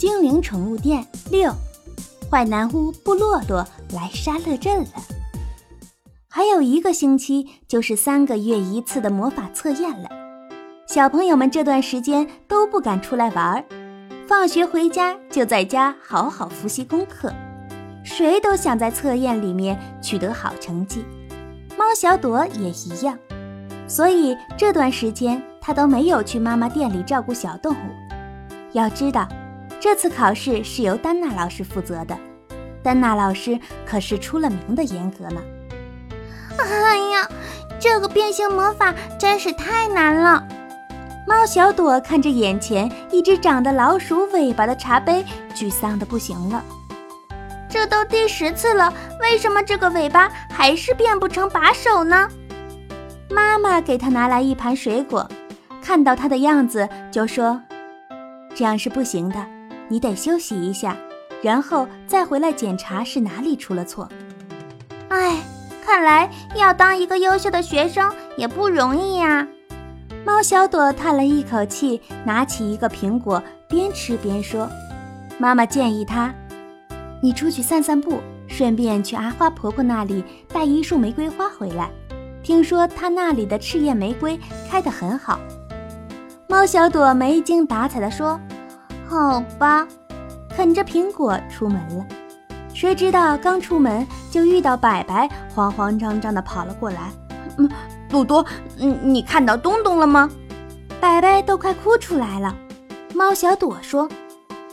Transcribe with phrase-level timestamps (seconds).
[0.00, 1.52] 精灵宠物店六，
[2.30, 3.58] 坏男巫布洛洛
[3.92, 4.92] 来沙乐镇了。
[6.26, 10.08] 还有一个星期就是三个月一次的魔法测验了，
[10.86, 13.64] 小朋友们这段时间都不敢出来玩儿，
[14.26, 17.30] 放学回家就在家好好复习功课。
[18.02, 21.04] 谁都想在测验里面取得好成绩，
[21.76, 23.18] 猫小朵也一样，
[23.86, 27.90] 所以这段时间他都没有去妈妈店里照顾小动物。
[28.72, 29.28] 要知道，
[29.80, 32.14] 这次考试是由丹娜老师负责的，
[32.82, 35.40] 丹娜老师可是出了名的严格呢。
[36.58, 37.26] 哎呀，
[37.80, 40.46] 这个变形魔法真是太难了！
[41.26, 45.24] 猫小朵看着眼前一只长着老鼠尾巴的茶杯，
[45.54, 46.62] 沮丧的不行了。
[47.66, 52.28] 这都第十次了，为什么这个尾巴还是变不成把手呢？
[53.30, 55.26] 妈妈给他拿来一盘水果，
[55.82, 57.62] 看到他的样子就说
[58.54, 59.46] ：“这样是不行的，
[59.90, 60.96] 你得休息一下，
[61.42, 64.08] 然后再回来检查是哪里出了错。”
[65.10, 65.42] 哎，
[65.84, 69.46] 看来要当一个优秀的学生也不容易呀。
[70.24, 74.68] 猫小朵叹了一口气，拿起一个苹果，边吃边说
[75.38, 76.32] ：“妈妈建议他。”
[77.20, 81.90] 你出去散散步，顺便去阿花婆婆那里带一束玫瑰花回来。
[82.42, 84.38] 听说她那里的赤焰玫瑰
[84.70, 85.38] 开得很好。
[86.48, 88.40] 猫小朵没精打采地说
[89.10, 89.86] ：“好吧。”
[90.56, 92.06] 啃着苹果出门了。
[92.72, 97.10] 谁知道刚出门就遇到白白慌慌张张地跑了过来。
[97.58, 97.68] “嗯，
[98.08, 98.46] 朵朵，
[98.78, 100.30] 嗯，你看到东东了吗？”
[101.00, 102.54] 白白都快哭出来了。
[103.14, 104.08] 猫小朵说：“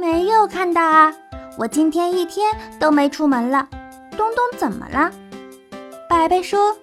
[0.00, 1.12] 没有看到啊。”
[1.58, 2.46] 我今天一天
[2.78, 3.68] 都没出门了，
[4.12, 5.12] 东东怎么了？
[6.08, 6.74] 白白说：“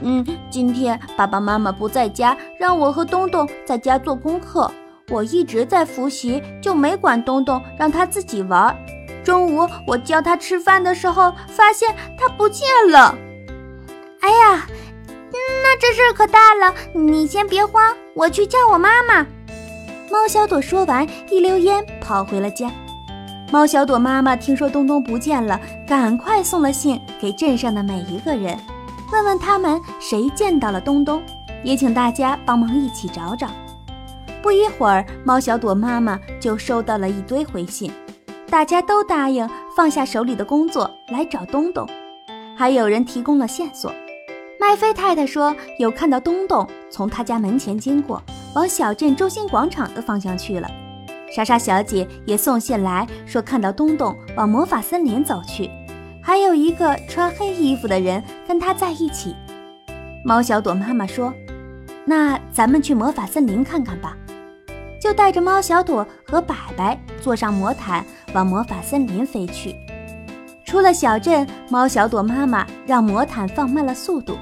[0.00, 4.70] 嗯，今天爸爸妈妈不在家，让我和东东在家做功课。
[5.08, 8.76] 我一直在复习，就没管东东，让他自己玩。
[9.24, 13.14] 中午我叫他吃饭的时候，发现他不见了。
[14.20, 14.66] 哎呀，
[15.62, 16.74] 那这事儿可大了！
[16.92, 19.26] 你先别慌，我去叫我妈妈。”
[20.10, 22.70] 猫小朵说完，一溜烟跑回了家。
[23.50, 28.58] 猫小朵妈妈听说东东不见了，赶快送了信给镇上的每一个人，
[29.12, 31.22] 问问他们谁见到了东东，
[31.62, 33.48] 也请大家帮忙一起找找。
[34.42, 37.92] 不一会儿，猫小朵妈妈就收到了一堆回信，
[38.48, 41.86] 大家都答应放下手里的工作来找东东，
[42.56, 43.92] 还有人提供了线索。
[44.60, 48.22] 麦菲太太说有看到东东从他家门前经过，
[48.54, 50.68] 往小镇中心广场的方向去了。
[51.30, 55.70] 莎莎小姐也送信来说，看到东东往魔法森林走去，
[56.22, 59.34] 还有一个穿黑衣服的人跟他在一起。
[60.24, 61.32] 猫小朵妈妈说
[62.04, 64.16] ：“那咱们去魔法森林看看吧。”
[65.00, 68.04] 就带着猫小朵和白白坐上魔毯，
[68.34, 69.74] 往魔法森林飞去。
[70.64, 74.36] 出了小镇，猫小朵妈妈让魔毯放慢了速度，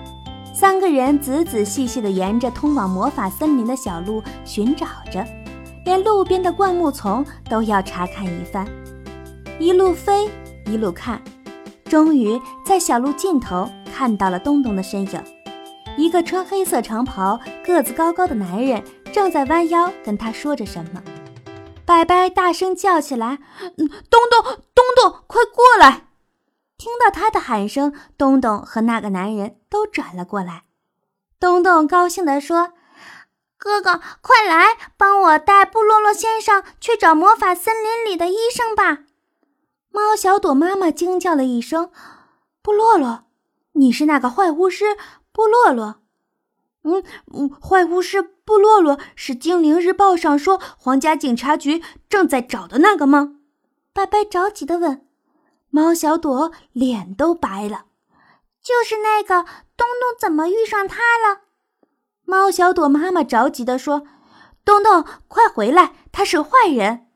[0.53, 5.25] 三个人仔仔细细地沿着通往魔法森林的小路寻找着。
[5.85, 8.67] 连路边的灌木丛都要查看一番，
[9.61, 10.29] 一路飞
[10.65, 11.23] 一路看，
[11.85, 15.36] 终于在小路尽头看到了东东的身影。
[15.97, 21.03] 一个穿黑色长袍、个子高高的男人正在弯腰跟他说着什么。
[21.85, 23.39] 白白大声叫起来：“，
[23.77, 23.89] 东
[24.31, 24.43] 东，
[24.75, 26.09] 东东，快过来！”
[26.77, 30.65] 听到他的喊声，东东和那个男人都转了过来。
[31.41, 32.73] 东东高兴地说。
[33.59, 38.99] 哥哥，快来帮我带布洛洛先生去找魔法森林里的医生吧！
[39.91, 41.91] 猫小朵妈妈惊叫了一声
[42.63, 43.25] ：“布洛洛，
[43.73, 44.99] 你是那个坏巫师
[45.37, 45.97] 布洛洛
[46.85, 47.05] ？”“嗯
[47.35, 53.35] 嗯，坏巫师布洛洛是《精灵日报》上说皇家警察局正在找的那个吗？”
[53.93, 55.07] 白白着急的问。
[55.69, 57.87] 猫小朵脸都白了
[58.63, 59.43] ：“就是那个
[59.77, 61.43] 东东，怎么遇上他了？”
[62.25, 64.07] 猫小朵妈妈着急的说
[64.65, 65.93] ：“东东，快回来！
[66.13, 67.09] 他是坏人。”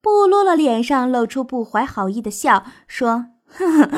[0.00, 3.90] 布洛洛脸上露出不怀好意的笑，说：“哼哼，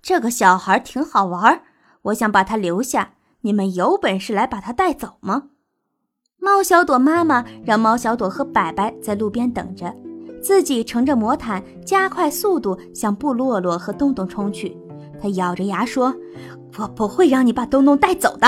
[0.00, 1.62] 这个小孩挺好玩，
[2.04, 3.14] 我想把他留下。
[3.42, 5.50] 你们有本事来把他带走吗？”
[6.40, 9.94] 猫小朵妈妈让猫小朵和白白在路边等着，
[10.42, 14.76] 自己乘着魔毯加快速度向布洛洛和东东冲去。
[15.20, 16.14] 他咬着牙说
[16.78, 18.46] ：“我不会让你把东东带走的。”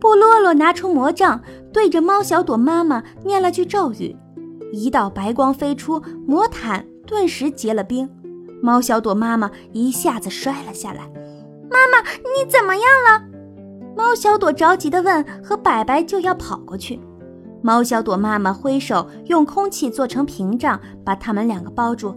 [0.00, 1.42] 布洛洛拿出魔杖，
[1.72, 4.16] 对着猫小朵妈妈念了句咒语，
[4.72, 8.08] 一道白光飞出，魔毯顿时结了冰。
[8.62, 11.10] 猫小朵妈妈一下子摔了下来。
[11.70, 13.24] 妈妈，你怎么样了？
[13.96, 17.00] 猫小朵着急地问，和白白就要跑过去。
[17.62, 22.14] 猫小朵妈妈挥手用空气做成屏障，把他们两个包住。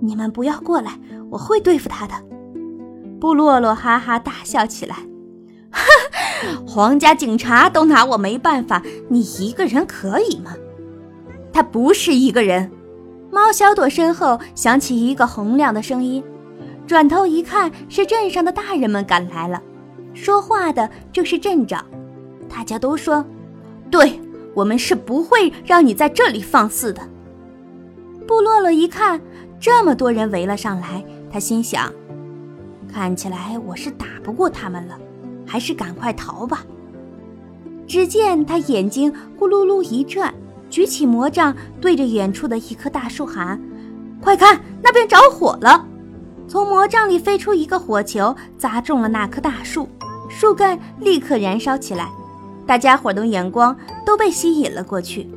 [0.00, 0.98] 你们不要过来，
[1.30, 2.14] 我会对付他的。
[3.20, 4.94] 布洛洛哈哈大笑起来，
[5.70, 5.82] 哈，
[6.66, 10.52] 皇家警察都拿我没办法，你一个人可以吗？
[11.52, 12.70] 他不是一个人。
[13.32, 16.22] 猫小朵身后响起一个洪亮的声音，
[16.88, 19.62] 转头一看，是镇上的大人们赶来了。
[20.14, 21.84] 说话的正是镇长。
[22.48, 23.22] 大家都说
[23.92, 24.18] ：“对
[24.54, 27.02] 我们是不会让你在这里放肆的。”
[28.26, 29.20] 布洛洛一看，
[29.60, 31.92] 这么多人围了上来，他心想
[32.90, 34.98] ：“看起来我是打不过他们了，
[35.46, 36.64] 还是赶快逃吧。”
[37.86, 40.32] 只见他眼睛咕噜噜一转。
[40.70, 43.60] 举起魔杖，对着远处的一棵大树喊
[44.22, 45.86] ：“快看，那边着火了！”
[46.48, 49.86] 从魔杖里飞出一个火球，砸中了那棵大树，
[50.30, 52.08] 树干立刻燃烧起来。
[52.66, 55.28] 大家伙的眼光都被吸引了过去。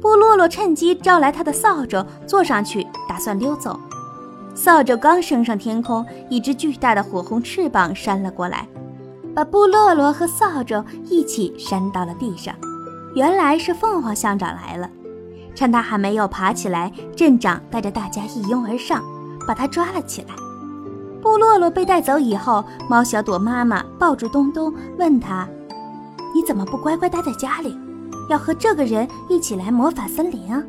[0.00, 3.78] 布洛洛趁机招来他的扫帚，坐上去打算溜走。
[4.54, 8.66] 扫帚刚升上天空，一只巨大的火红翅膀扇了过来，
[9.34, 12.54] 把布洛洛和扫帚一起扇到了地上。
[13.14, 14.88] 原来是凤凰乡长来了，
[15.54, 19.02] 趁他还没有爬起来，镇长带着大家一拥而上，
[19.46, 20.28] 把他抓了起来。
[21.30, 25.48] 布洛洛被带走以后，猫小朵妈妈抱住东东，问他
[26.34, 27.78] ：“你怎么不乖乖待在家里，
[28.28, 30.60] 要和这个人一起来魔法森林啊？”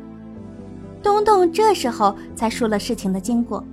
[1.02, 3.64] 东东这时候才说了事情的经过。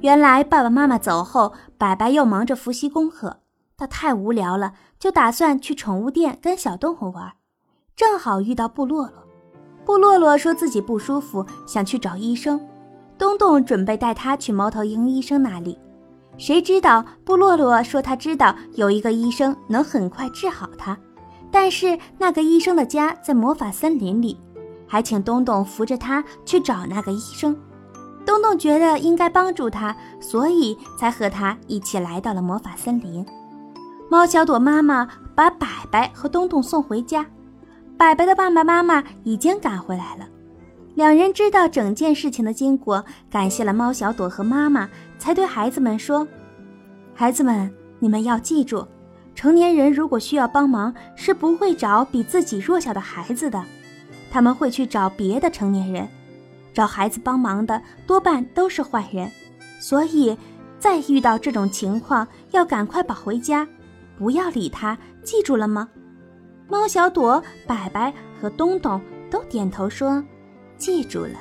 [0.00, 3.36] 原来爸爸妈妈走后，白白又忙着复习功课，
[3.76, 7.34] 他太无聊了，就打算去宠物店跟小动物玩。
[7.94, 9.12] 正好遇到布洛洛，
[9.84, 12.60] 布洛洛说自己不舒服，想去找医生。
[13.16, 15.78] 东东准备带他去猫头鹰医生那里，
[16.38, 20.96] 谁知道布洛洛说他知道有一个医生能很快治好他，
[21.50, 24.38] 但是那个医生的家在魔法森林里，
[24.86, 27.56] 还请东东扶着他去找那个医生。
[28.26, 33.24] 东东觉得应该帮助他，所以才和他一起来到了魔法森林。
[34.10, 37.24] 猫小朵妈妈把白白和东东送回家。
[37.96, 40.26] 白白的爸爸妈妈已经赶回来了，
[40.96, 44.88] 两人知道整件事情的经过，感谢了猫小朵和妈妈，
[45.18, 46.26] 才对孩子们说
[47.14, 48.88] ：“孩子们，你们要记住，
[49.34, 53.62] 成年人如果需要帮忙，是不会找比自己弱小的孩子的，
[54.30, 56.08] 他们会去找别的成年人。
[56.72, 59.30] 找孩子帮忙的多半都是坏人，
[59.78, 60.34] 所以，
[60.78, 63.68] 再遇到这种情况，要赶快跑回家，
[64.16, 65.90] 不要理他，记住了吗？”
[66.70, 68.98] 猫小朵、白白和东东
[69.30, 70.24] 都点头说
[70.78, 71.38] ：“记住了。”